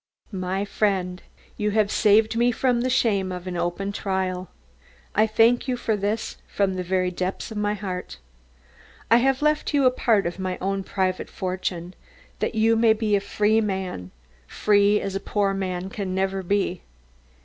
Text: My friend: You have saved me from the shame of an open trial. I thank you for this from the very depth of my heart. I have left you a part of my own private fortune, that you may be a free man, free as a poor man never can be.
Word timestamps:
My 0.33 0.65
friend: 0.65 1.21
You 1.57 1.69
have 1.77 1.91
saved 1.91 2.35
me 2.35 2.51
from 2.51 2.81
the 2.81 2.89
shame 2.89 3.31
of 3.31 3.45
an 3.45 3.55
open 3.55 3.91
trial. 3.91 4.49
I 5.13 5.27
thank 5.27 5.67
you 5.67 5.77
for 5.77 5.95
this 5.95 6.37
from 6.47 6.73
the 6.73 6.81
very 6.81 7.11
depth 7.11 7.51
of 7.51 7.57
my 7.57 7.75
heart. 7.75 8.17
I 9.11 9.17
have 9.17 9.43
left 9.43 9.75
you 9.75 9.85
a 9.85 9.91
part 9.91 10.25
of 10.25 10.39
my 10.39 10.57
own 10.59 10.83
private 10.83 11.29
fortune, 11.29 11.93
that 12.39 12.55
you 12.55 12.75
may 12.75 12.93
be 12.93 13.15
a 13.15 13.19
free 13.21 13.61
man, 13.61 14.09
free 14.47 14.99
as 14.99 15.13
a 15.15 15.19
poor 15.19 15.53
man 15.53 15.91
never 15.99 16.39
can 16.41 16.47
be. 16.47 16.81